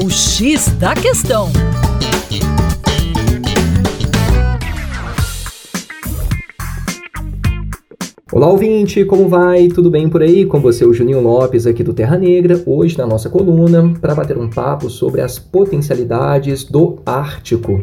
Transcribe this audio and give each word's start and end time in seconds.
O 0.00 0.08
X 0.08 0.68
da 0.78 0.94
Questão. 0.94 1.48
Olá, 8.32 8.46
ouvinte, 8.46 9.04
como 9.04 9.28
vai? 9.28 9.66
Tudo 9.66 9.90
bem 9.90 10.08
por 10.08 10.22
aí? 10.22 10.46
Com 10.46 10.60
você, 10.60 10.84
o 10.84 10.94
Juninho 10.94 11.20
Lopes, 11.20 11.66
aqui 11.66 11.82
do 11.82 11.92
Terra 11.92 12.16
Negra, 12.16 12.62
hoje 12.64 12.96
na 12.96 13.08
nossa 13.08 13.28
coluna, 13.28 13.92
para 14.00 14.14
bater 14.14 14.38
um 14.38 14.48
papo 14.48 14.88
sobre 14.88 15.20
as 15.20 15.36
potencialidades 15.36 16.62
do 16.62 17.00
Ártico. 17.04 17.82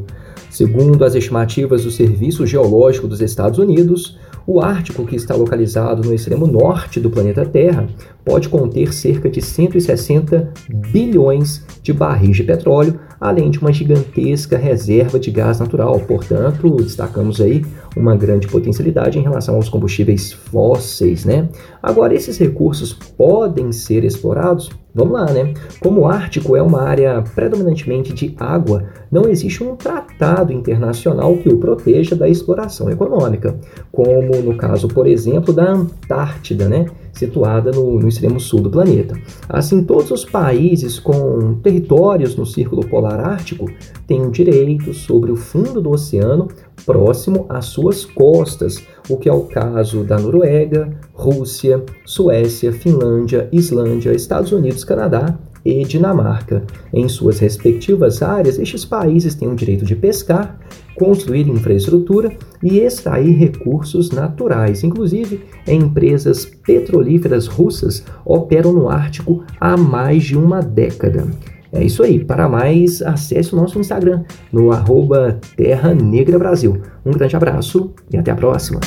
Segundo 0.49 1.03
as 1.03 1.15
estimativas 1.15 1.83
do 1.83 1.91
Serviço 1.91 2.47
Geológico 2.47 3.09
dos 3.09 3.19
Estados 3.19 3.59
Unidos, 3.59 4.17
o 4.47 4.61
Ártico, 4.61 5.05
que 5.05 5.15
está 5.15 5.35
localizado 5.35 6.07
no 6.07 6.13
extremo 6.13 6.45
norte 6.45 6.99
do 6.99 7.09
planeta 7.09 7.45
Terra, 7.45 7.87
pode 8.23 8.47
conter 8.47 8.93
cerca 8.93 9.29
de 9.29 9.41
160 9.41 10.53
bilhões 10.69 11.65
de 11.81 11.91
barris 11.91 12.37
de 12.37 12.43
petróleo, 12.43 12.99
além 13.19 13.49
de 13.49 13.59
uma 13.59 13.73
gigantesca 13.73 14.57
reserva 14.57 15.19
de 15.19 15.31
gás 15.31 15.59
natural. 15.59 15.99
Portanto, 16.01 16.75
destacamos 16.75 17.41
aí 17.41 17.65
uma 17.95 18.15
grande 18.15 18.47
potencialidade 18.47 19.17
em 19.17 19.23
relação 19.23 19.55
aos 19.55 19.67
combustíveis 19.67 20.31
fósseis, 20.31 21.25
né? 21.25 21.49
Agora, 21.81 22.13
esses 22.13 22.37
recursos 22.37 22.93
podem 22.93 23.71
ser 23.71 24.03
explorados? 24.03 24.69
Vamos 24.95 25.13
lá, 25.13 25.25
né? 25.25 25.53
Como 25.81 26.01
o 26.01 26.07
Ártico 26.07 26.55
é 26.55 26.61
uma 26.61 26.81
área 26.81 27.21
predominantemente 27.21 28.13
de 28.13 28.33
água, 28.39 28.85
não 29.11 29.27
existe 29.27 29.61
um 29.61 29.75
tratado 29.75 30.53
internacional 30.53 31.35
que 31.35 31.49
o 31.49 31.57
proteja 31.57 32.15
da 32.15 32.29
exploração 32.29 32.89
econômica, 32.89 33.59
como 33.91 34.41
no 34.41 34.55
caso, 34.55 34.87
por 34.87 35.05
exemplo, 35.05 35.53
da 35.53 35.69
Antártida, 35.69 36.69
né? 36.69 36.85
situada 37.15 37.71
no, 37.71 37.99
no, 37.99 38.07
extremo 38.07 38.39
sul 38.39 38.61
do 38.61 38.69
planeta. 38.69 39.17
Assim, 39.47 39.83
todos 39.83 40.11
os 40.11 40.25
países 40.25 40.99
com 40.99 41.55
territórios 41.63 42.35
no 42.35 42.45
Círculo 42.45 42.85
Polar 42.85 43.19
Ártico 43.19 43.69
têm 44.05 44.29
direito 44.29 44.93
sobre 44.93 45.31
o 45.31 45.35
fundo 45.35 45.81
do 45.81 45.91
oceano 45.91 46.49
próximo 46.85 47.45
às 47.49 47.65
suas 47.65 48.05
costas, 48.05 48.81
o 49.09 49.17
que 49.17 49.29
é 49.29 49.33
o 49.33 49.41
caso 49.41 50.03
da 50.03 50.17
Noruega, 50.17 50.89
Rússia, 51.13 51.83
Suécia, 52.05 52.71
Finlândia, 52.71 53.47
Islândia, 53.51 54.13
Estados 54.13 54.51
Unidos, 54.51 54.83
Canadá 54.83 55.37
e 55.63 55.83
Dinamarca. 55.83 56.63
Em 56.93 57.09
suas 57.09 57.39
respectivas 57.39 58.21
áreas, 58.21 58.59
estes 58.59 58.85
países 58.85 59.33
têm 59.33 59.47
o 59.47 59.55
direito 59.55 59.83
de 59.83 59.95
pescar, 59.95 60.59
construir 60.95 61.47
infraestrutura 61.49 62.31
e 62.63 62.79
extrair 62.79 63.35
recursos 63.35 64.11
naturais. 64.11 64.83
Inclusive, 64.83 65.43
empresas 65.67 66.45
petrolíferas 66.45 67.47
russas 67.47 68.03
operam 68.23 68.71
no 68.71 68.89
Ártico 68.89 69.43
há 69.59 69.75
mais 69.75 70.23
de 70.23 70.37
uma 70.37 70.61
década. 70.61 71.27
É 71.75 71.83
isso 71.83 72.01
aí. 72.01 72.23
Para 72.23 72.47
mais, 72.47 73.01
acesse 73.01 73.53
o 73.53 73.57
nosso 73.57 73.77
Instagram 73.79 74.23
no 74.51 74.71
arroba 74.71 75.39
Terra 75.57 75.93
Negra 75.93 76.39
Brasil. 76.39 76.81
Um 77.05 77.11
grande 77.11 77.35
abraço 77.35 77.93
e 78.11 78.17
até 78.17 78.31
a 78.31 78.35
próxima. 78.35 78.79